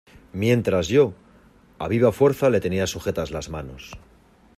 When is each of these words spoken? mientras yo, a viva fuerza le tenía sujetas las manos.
mientras 0.33 0.87
yo, 0.87 1.13
a 1.77 1.87
viva 1.87 2.11
fuerza 2.11 2.49
le 2.49 2.59
tenía 2.59 2.87
sujetas 2.87 3.29
las 3.29 3.49
manos. 3.51 3.91